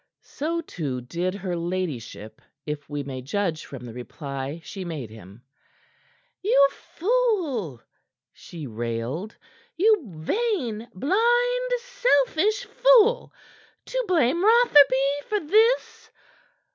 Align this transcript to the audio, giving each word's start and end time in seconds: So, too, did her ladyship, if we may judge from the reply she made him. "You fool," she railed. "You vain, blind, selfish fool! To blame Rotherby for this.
So, 0.23 0.61
too, 0.61 1.01
did 1.01 1.35
her 1.35 1.55
ladyship, 1.55 2.41
if 2.65 2.89
we 2.89 3.03
may 3.03 3.21
judge 3.21 3.67
from 3.67 3.85
the 3.85 3.93
reply 3.93 4.59
she 4.63 4.83
made 4.83 5.11
him. 5.11 5.43
"You 6.41 6.69
fool," 6.71 7.83
she 8.33 8.65
railed. 8.65 9.35
"You 9.77 10.01
vain, 10.07 10.87
blind, 10.95 11.71
selfish 11.81 12.63
fool! 12.65 13.31
To 13.85 14.05
blame 14.07 14.43
Rotherby 14.43 15.11
for 15.29 15.39
this. 15.39 16.09